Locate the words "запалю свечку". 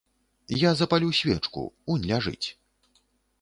0.79-1.61